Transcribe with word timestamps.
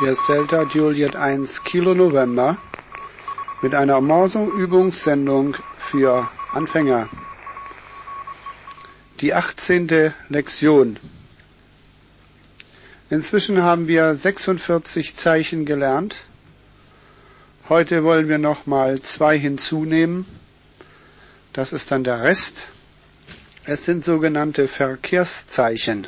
Hier 0.00 0.12
ist 0.12 0.28
Delta 0.28 0.62
Juliet 0.62 1.16
1 1.16 1.64
Kilo 1.64 1.92
November 1.92 2.56
mit 3.62 3.74
einer 3.74 4.00
Morso-Übungssendung 4.00 5.56
für 5.90 6.28
Anfänger. 6.52 7.08
Die 9.20 9.34
18. 9.34 10.14
Lektion. 10.28 11.00
Inzwischen 13.10 13.60
haben 13.60 13.88
wir 13.88 14.14
46 14.14 15.16
Zeichen 15.16 15.64
gelernt. 15.64 16.22
Heute 17.68 18.04
wollen 18.04 18.28
wir 18.28 18.38
noch 18.38 18.66
mal 18.66 19.00
zwei 19.00 19.36
hinzunehmen. 19.36 20.26
Das 21.52 21.72
ist 21.72 21.90
dann 21.90 22.04
der 22.04 22.22
Rest. 22.22 22.68
Es 23.64 23.82
sind 23.82 24.04
sogenannte 24.04 24.68
Verkehrszeichen. 24.68 26.06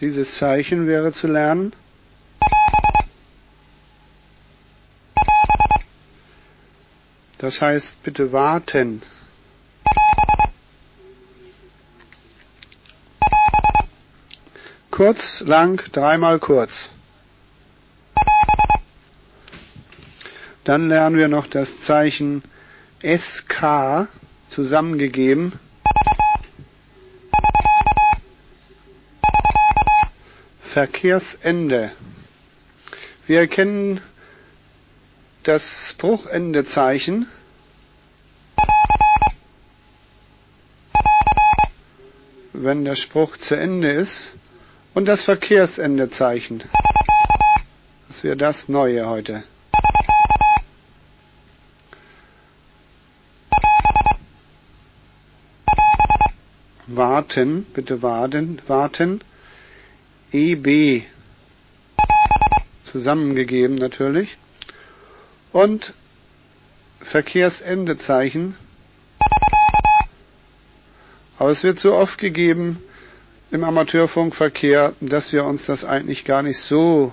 Dieses 0.00 0.36
Zeichen 0.36 0.86
wäre 0.86 1.12
zu 1.12 1.26
lernen. 1.26 1.72
Das 7.38 7.62
heißt, 7.62 8.02
bitte 8.02 8.32
warten. 8.32 9.02
Kurz, 14.90 15.40
lang, 15.40 15.82
dreimal 15.92 16.38
kurz. 16.38 16.90
Dann 20.64 20.88
lernen 20.88 21.16
wir 21.16 21.28
noch 21.28 21.46
das 21.46 21.80
Zeichen 21.82 22.42
SK 23.02 24.08
zusammengegeben. 24.48 25.52
Verkehrsende. 30.76 31.92
Wir 33.26 33.38
erkennen 33.40 34.02
das 35.42 35.94
Bruchendezeichen. 35.96 37.28
wenn 42.52 42.84
der 42.84 42.94
Spruch 42.94 43.38
zu 43.38 43.54
Ende 43.54 43.90
ist 43.90 44.12
und 44.92 45.06
das 45.06 45.22
Verkehrsendezeichen. 45.22 46.62
Das 48.08 48.22
wäre 48.22 48.36
das 48.36 48.68
Neue 48.68 49.08
heute. 49.08 49.44
Warten, 56.86 57.64
bitte 57.72 58.02
warten, 58.02 58.60
warten. 58.66 59.22
EB 60.36 61.04
zusammengegeben 62.84 63.76
natürlich. 63.76 64.36
Und 65.52 65.94
Verkehrsendezeichen. 67.00 68.54
Aber 71.38 71.50
es 71.50 71.62
wird 71.62 71.78
so 71.78 71.94
oft 71.94 72.18
gegeben 72.18 72.82
im 73.50 73.64
Amateurfunkverkehr, 73.64 74.94
dass 75.00 75.32
wir 75.32 75.44
uns 75.44 75.66
das 75.66 75.84
eigentlich 75.84 76.24
gar 76.24 76.42
nicht 76.42 76.58
so 76.58 77.12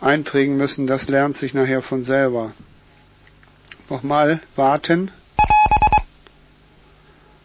einprägen 0.00 0.56
müssen. 0.56 0.86
Das 0.86 1.08
lernt 1.08 1.36
sich 1.36 1.54
nachher 1.54 1.82
von 1.82 2.02
selber. 2.02 2.52
Nochmal 3.88 4.40
warten 4.56 5.12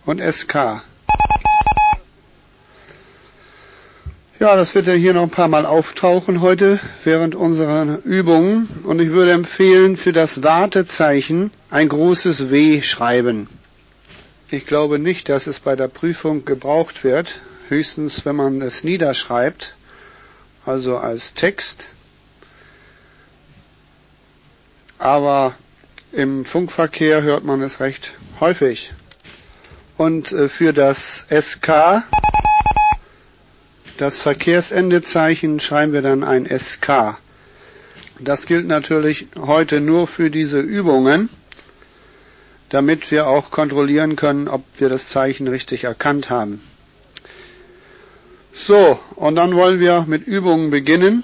und 0.05 0.19
SK. 0.19 0.83
Ja, 4.42 4.56
das 4.56 4.73
wird 4.73 4.88
ja 4.88 4.94
hier 4.94 5.14
noch 5.14 5.22
ein 5.22 5.30
paar 5.30 5.50
Mal 5.50 5.67
auftauchen 5.67 6.42
heute 6.42 6.79
während 7.03 7.35
unserer 7.35 8.00
Übungen 8.03 8.68
und 8.85 9.00
ich 9.00 9.12
würde 9.12 9.34
empfehlen, 9.34 9.97
für 9.97 10.13
das 10.13 10.41
Wartezeichen 10.41 11.52
ein 11.69 11.88
großes 11.88 12.50
W 12.50 12.81
schreiben. 12.81 13.47
Ich 14.50 14.66
glaube 14.66 14.97
nicht, 14.97 15.30
dass 15.30 15.46
es 15.46 15.59
bei 15.59 15.75
der 15.75 15.90
Prüfung 15.90 16.44
gebraucht 16.44 17.03
wird, 17.03 17.40
höchstens 17.69 18.25
wenn 18.25 18.35
man 18.35 18.63
es 18.63 18.84
niederschreibt, 18.84 19.75
also 20.66 20.97
als 20.97 21.35
Text. 21.35 21.85
Aber 24.97 25.53
im 26.13 26.46
Funkverkehr 26.46 27.22
hört 27.22 27.44
man 27.44 27.62
es 27.62 27.80
recht 27.80 28.12
häufig. 28.40 28.91
Und 29.97 30.31
äh, 30.31 30.50
für 30.50 30.74
das 30.74 31.28
SK 31.30 32.01
das 34.01 34.17
Verkehrsendezeichen 34.17 35.59
schreiben 35.59 35.94
wir 35.94 36.01
dann 36.01 36.23
ein 36.23 36.47
SK. 36.50 37.17
Das 38.19 38.47
gilt 38.47 38.66
natürlich 38.66 39.28
heute 39.38 39.79
nur 39.79 40.07
für 40.07 40.31
diese 40.31 40.59
Übungen, 40.59 41.29
damit 42.69 43.12
wir 43.12 43.28
auch 43.28 43.51
kontrollieren 43.51 44.16
können, 44.16 44.47
ob 44.47 44.63
wir 44.79 44.89
das 44.89 45.09
Zeichen 45.09 45.47
richtig 45.47 45.84
erkannt 45.84 46.31
haben. 46.31 46.62
So, 48.53 49.00
und 49.17 49.35
dann 49.35 49.56
wollen 49.56 49.79
wir 49.79 50.06
mit 50.07 50.25
Übungen 50.25 50.72
beginnen. 50.72 51.22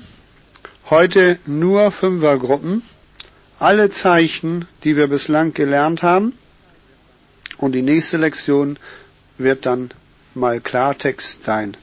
Heute 0.88 1.40
nur 1.48 1.92
Fünfergruppen. 1.92 2.84
Alle 3.58 3.90
Zeichen, 3.90 4.68
die 4.84 4.96
wir 4.96 5.08
bislang 5.08 5.56
gelernt 5.56 6.04
haben. 6.04 6.34
Und 7.58 7.72
die 7.72 7.82
nächste 7.82 8.18
Lektion 8.18 8.78
wird 9.40 9.66
dann 9.66 9.90
mal 10.36 10.62
Klartext 10.62 11.44
sein. 11.44 11.76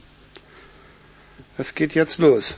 Es 1.57 1.73
geht 1.73 1.95
jetzt 1.95 2.17
los. 2.17 2.57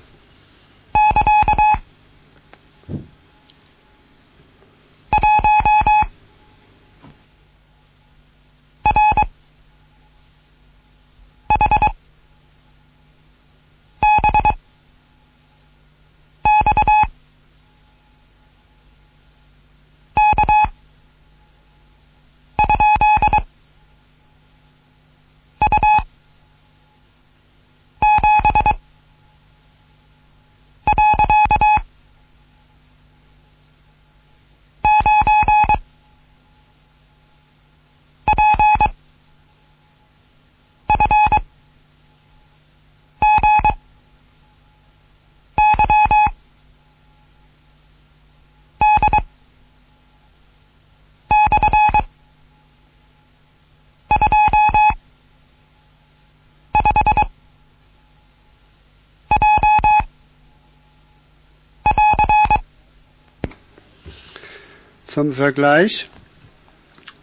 Zum 65.17 65.33
Vergleich 65.33 66.07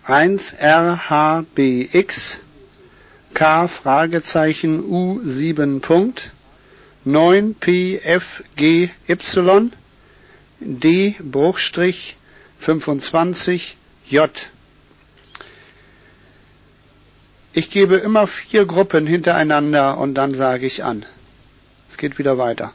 1RHBX 0.09 1.47
K 3.35 3.69
Fragezeichen 3.69 4.83
U7 4.83 5.79
Punkt 5.81 6.33
9PFGY 7.07 8.91
D 10.59 11.15
Bruchstrich 11.21 12.17
25 12.59 13.77
J. 14.07 14.51
Ich 17.53 17.71
gebe 17.71 17.95
immer 17.95 18.27
vier 18.27 18.67
Gruppen 18.67 19.07
hintereinander 19.07 19.99
und 19.99 20.15
dann 20.15 20.35
sage 20.35 20.67
ich 20.67 20.83
an. 20.83 21.07
Es 21.89 21.97
geht 21.97 22.19
wieder 22.19 22.39
weiter. 22.39 22.73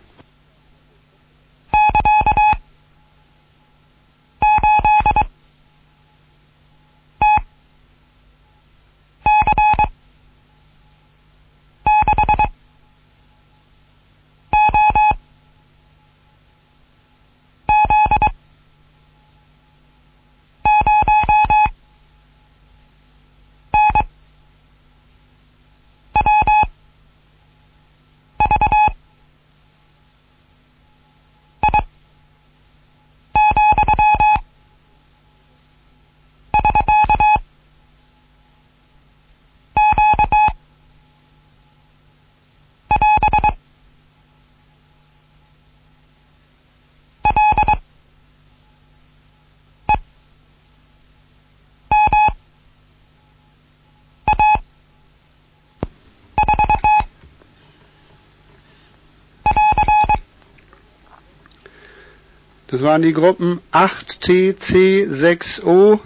Das 62.72 62.82
waren 62.84 63.02
die 63.02 63.14
Gruppen 63.14 63.62
8TC6O, 63.72 66.00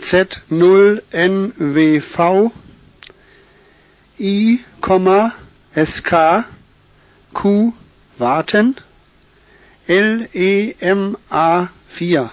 Z0NWV, 0.00 2.50
I, 4.18 4.58
SK, 5.76 6.44
Q, 7.32 7.72
warten, 8.18 8.74
LEMA4. 9.86 12.30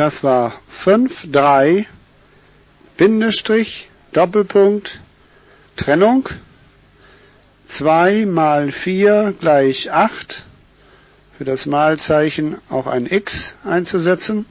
Das 0.00 0.24
war 0.24 0.54
5, 0.82 1.30
3, 1.30 1.86
Bindestrich, 2.96 3.90
Doppelpunkt, 4.12 4.98
Trennung. 5.76 6.26
2 7.68 8.24
mal 8.24 8.72
4 8.72 9.34
gleich 9.38 9.92
8. 9.92 10.42
Für 11.36 11.44
das 11.44 11.66
Malzeichen 11.66 12.56
auch 12.70 12.86
ein 12.86 13.04
X 13.04 13.58
einzusetzen. 13.62 14.46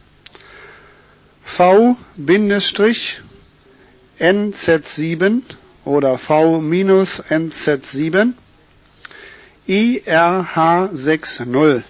V 1.43 1.97
Bindestrich 2.15 3.19
NZ7 4.19 5.41
oder 5.83 6.19
V 6.19 6.61
minus 6.61 7.23
NZ7 7.23 8.33
IRH60 9.67 11.83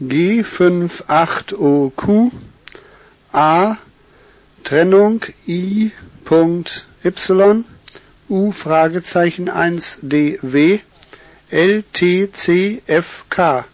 G58OQ 0.00 2.30
A 3.32 3.76
Trennung 4.64 5.20
I. 5.46 5.92
Y 6.28 7.64
U 8.28 8.50
Fragezeichen 8.52 9.48
1 9.48 10.00
DW 10.02 10.80
LTCFK 11.50 13.64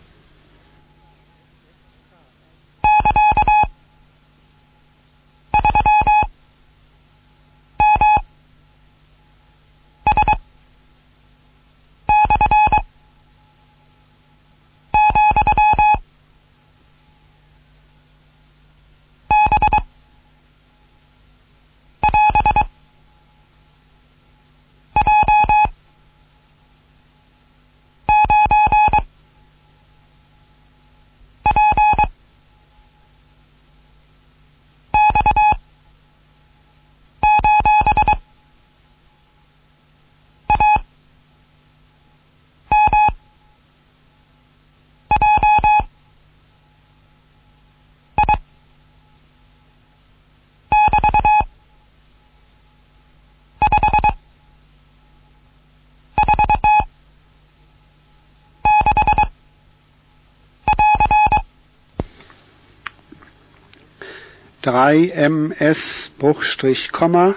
drei 64.63 65.13
ms 65.29 66.11
Bruchstrich 66.19 66.93
Komma 66.93 67.35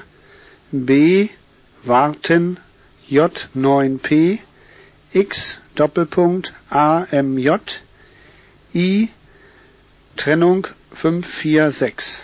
B 0.72 1.30
Warten 1.84 2.60
J 3.08 3.50
9 3.54 4.00
P 4.00 4.40
X 5.12 5.62
Doppelpunkt 5.76 6.54
AMJ 6.70 7.50
I 8.74 9.10
Trennung 10.18 10.68
546. 10.94 12.24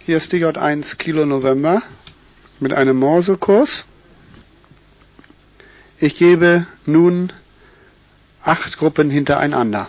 Hier 0.00 0.16
ist 0.16 0.32
die 0.32 0.44
J1 0.44 0.96
Kilo 0.96 1.26
November 1.26 1.82
mit 2.60 2.72
einem 2.72 2.96
Morsekurs. 2.98 3.84
Ich 5.98 6.16
gebe 6.16 6.66
nun 6.86 7.32
acht 8.42 8.78
Gruppen 8.78 9.10
hintereinander. 9.10 9.88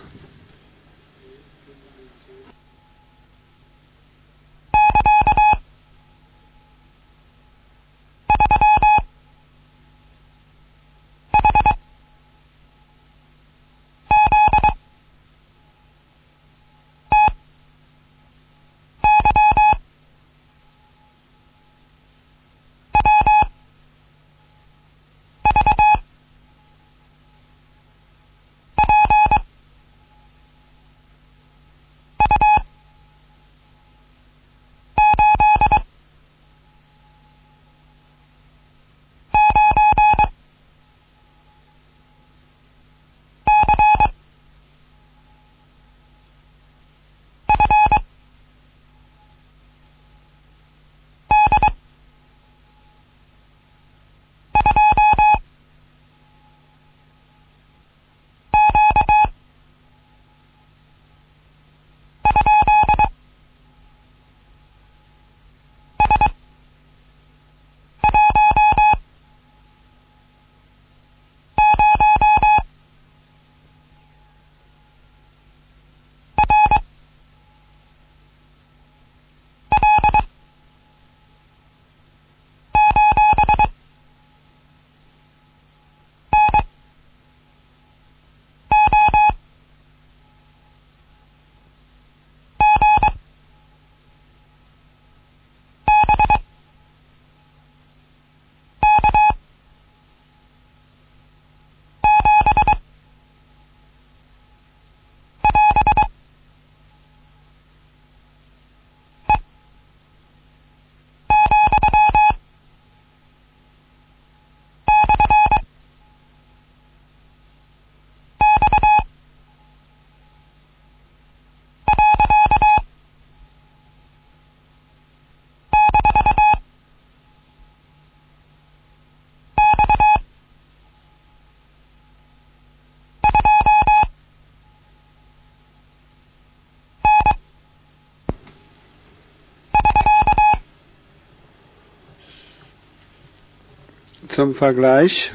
Zum 144.38 144.54
Vergleich. 144.54 145.34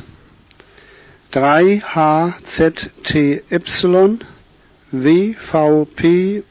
3HZTY 1.32 4.20
WVPU8 4.92 6.44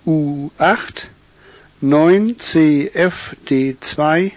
9CFD2 1.81 4.31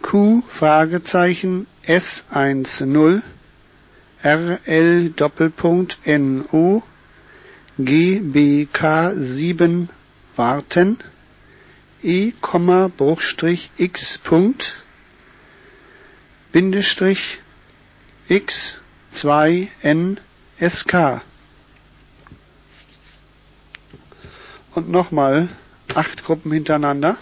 Q 0.00 0.42
Fragezeichen 0.48 1.66
S10 1.86 3.20
RL 4.24 5.10
Doppelpunkt 5.10 5.98
NO 6.06 6.82
GBK7 7.78 9.88
warten 10.34 10.96
E, 12.02 12.32
Bruchstrich 12.96 13.70
X 13.76 14.16
Punkt 14.24 14.86
Bindestrich 16.52 17.38
X 18.28 18.80
2 19.10 19.68
N 19.82 20.18
SK 20.60 21.22
und 24.74 24.88
nochmal 24.88 25.48
acht 25.94 26.24
Gruppen 26.24 26.52
hintereinander. 26.52 27.18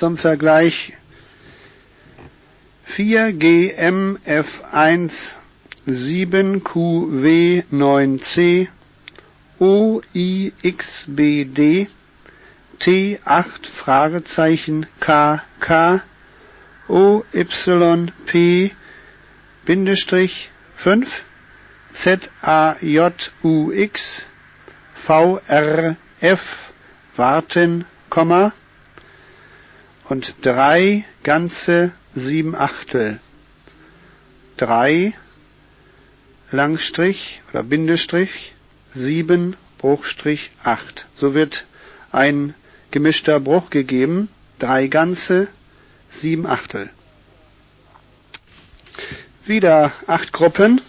Zum 0.00 0.16
Vergleich. 0.16 0.94
4GMF1 2.96 5.12
7QW9C 5.86 8.68
OIXBD 9.58 10.78
T8 12.80 13.68
Fragezeichen 13.68 14.86
KK 15.00 16.00
OYP 16.88 18.72
Bindestrich 19.66 20.50
5 20.76 21.22
ZAJUX 21.92 23.32
VRF 25.06 26.40
Warten, 27.16 27.84
Komma 28.08 28.54
und 30.10 30.34
drei 30.42 31.04
ganze 31.22 31.92
sieben 32.16 32.56
Achtel. 32.56 33.20
Drei 34.56 35.14
Langstrich 36.50 37.40
oder 37.50 37.62
Bindestrich 37.62 38.52
sieben 38.92 39.56
Bruchstrich 39.78 40.50
acht. 40.64 41.06
So 41.14 41.32
wird 41.32 41.66
ein 42.10 42.54
gemischter 42.90 43.38
Bruch 43.38 43.70
gegeben. 43.70 44.28
Drei 44.58 44.88
ganze 44.88 45.46
sieben 46.10 46.44
Achtel. 46.44 46.90
Wieder 49.46 49.92
acht 50.08 50.32
Gruppen. 50.32 50.80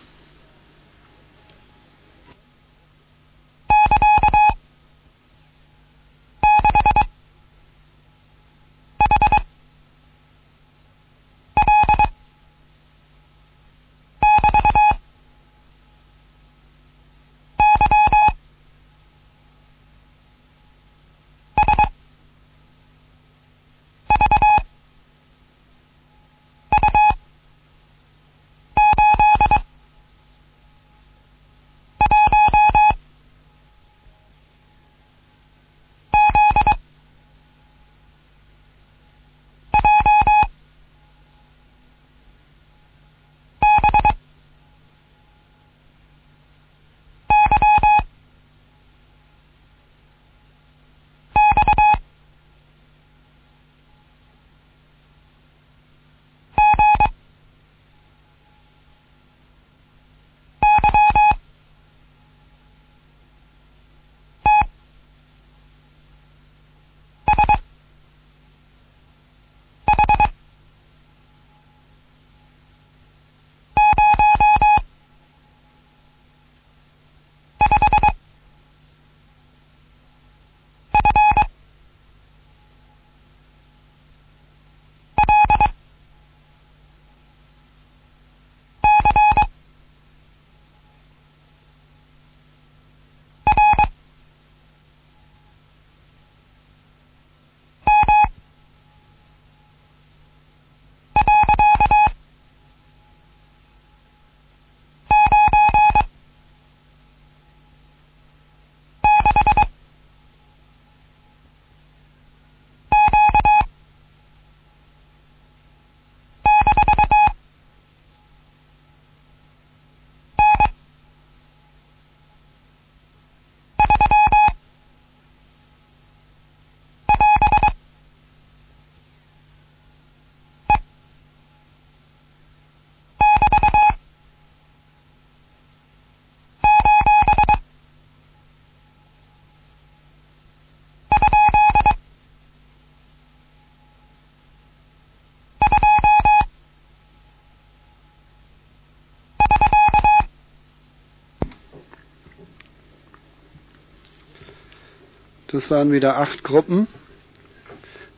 Das 155.52 155.70
waren 155.70 155.92
wieder 155.92 156.18
acht 156.18 156.44
Gruppen. 156.44 156.88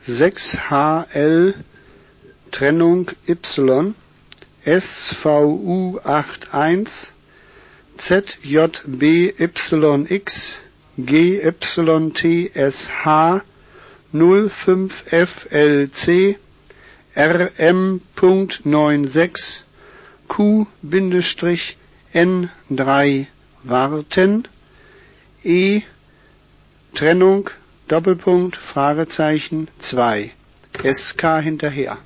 6HL 0.07 1.55
Trennung 2.51 3.09
Y, 3.25 3.95
SVU 4.63 5.99
81, 6.03 7.11
ZJBYX, 7.97 9.73
GYTSH 10.97 12.91
05FLC, 14.13 16.35
RM.96, 17.15 19.63
Q-N3 20.27 23.25
warten, 23.63 24.47
E 25.43 25.81
Trennung 26.95 27.49
Doppelpunkt 27.87 28.55
Fragezeichen 28.55 29.67
2 29.79 30.31
SK 30.83 31.41
hinterher. 31.41 31.97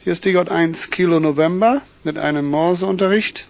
Hier 0.00 0.12
ist 0.14 0.24
DJ1 0.24 0.88
Kilo 0.88 1.20
November 1.20 1.82
mit 2.02 2.16
einem 2.16 2.46
Morseunterricht. 2.46 3.46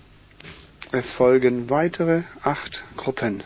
Es 0.90 1.12
folgen 1.12 1.70
weitere 1.70 2.24
acht 2.42 2.82
Gruppen. 2.96 3.44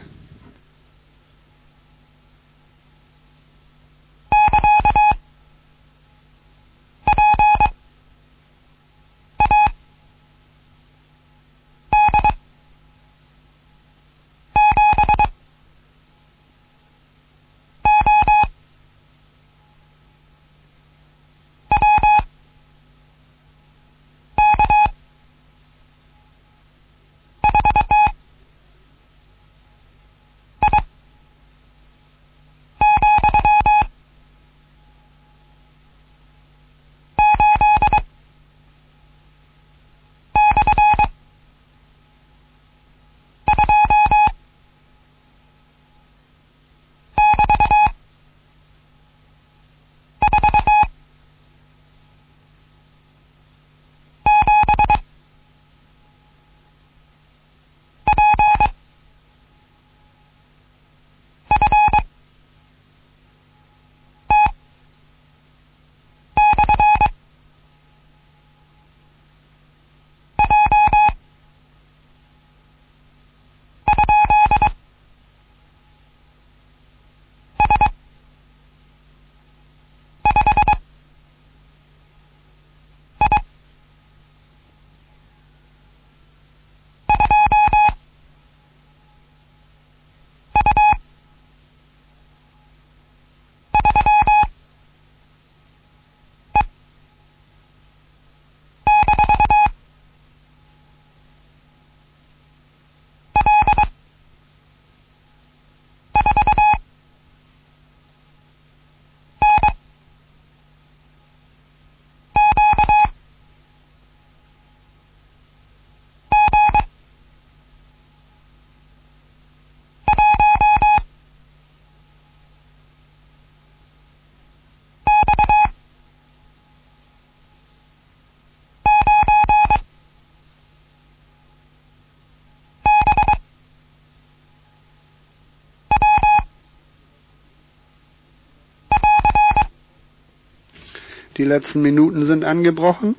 Die 141.37 141.45
letzten 141.45 141.83
Minuten 141.83 142.25
sind 142.27 142.45
angebrochen. 142.45 143.16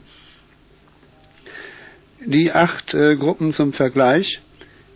Die 2.25 2.51
acht 2.51 2.93
äh, 2.93 3.15
Gruppen 3.15 3.53
zum 3.53 3.73
Vergleich. 3.73 4.39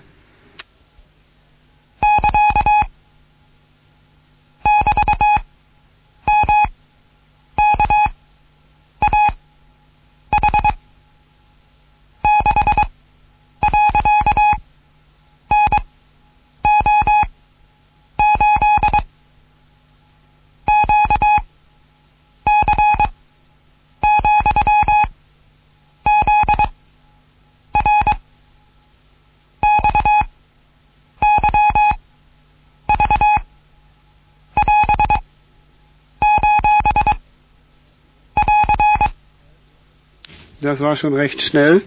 Das 40.67 40.79
war 40.81 40.97
schon 40.97 41.13
recht 41.13 41.41
schnell. 41.41 41.81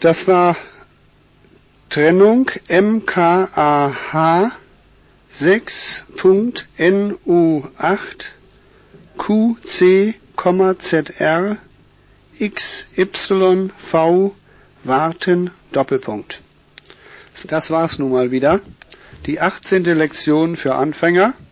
Das 0.00 0.26
war 0.26 0.56
Trennung 1.90 2.50
MKAH 2.68 4.50
6.NU8 5.38 8.24
QC,ZR 9.16 10.16
XYV 12.40 14.32
Warten 14.82 15.50
Doppelpunkt. 15.70 16.40
Das 17.46 17.70
war's 17.70 18.00
nun 18.00 18.10
mal 18.10 18.32
wieder. 18.32 18.58
die 19.26 19.40
18. 19.40 19.84
Lektion 19.84 20.56
für 20.56 20.74
Anfänger– 20.74 21.34